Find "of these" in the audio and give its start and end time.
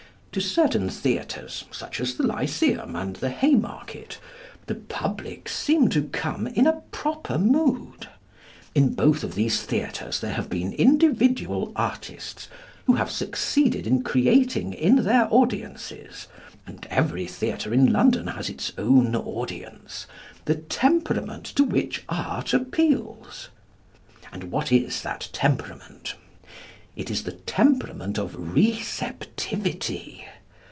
9.25-9.61